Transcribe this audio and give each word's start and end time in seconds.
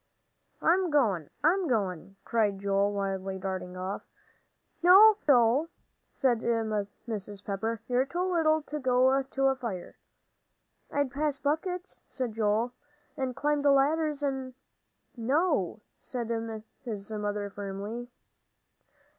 "I'm 0.63 0.89
goin', 0.89 1.29
I'm 1.43 1.67
goin'," 1.67 2.15
cried 2.25 2.57
Joel, 2.57 2.91
wildly 2.91 3.37
darting 3.37 3.77
off. 3.77 4.01
"No 4.81 4.93
no, 4.93 5.17
Joel," 5.27 5.69
said 6.11 6.39
Mrs. 6.39 7.45
Pepper, 7.45 7.81
"you're 7.87 8.07
too 8.07 8.23
little 8.23 8.63
to 8.63 8.79
go 8.79 9.21
to 9.21 9.45
a 9.45 9.55
fire." 9.55 9.97
"I'd 10.91 11.11
pass 11.11 11.37
buckets," 11.37 12.01
said 12.07 12.33
Joel, 12.33 12.73
"and 13.15 13.35
climb 13.35 13.61
the 13.61 13.69
ladders 13.69 14.23
and" 14.23 14.55
"No," 15.15 15.81
said 15.99 16.31
his 16.83 17.11
mother, 17.11 17.51
firmly. 17.51 18.09